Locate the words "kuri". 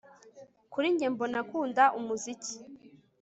0.71-0.87